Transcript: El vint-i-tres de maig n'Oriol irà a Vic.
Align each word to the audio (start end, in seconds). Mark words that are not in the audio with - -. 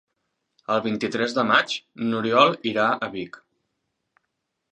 El 0.75 0.79
vint-i-tres 0.85 1.35
de 1.39 1.43
maig 1.49 1.75
n'Oriol 2.07 2.57
irà 2.71 2.87
a 2.95 3.11
Vic. 3.17 3.37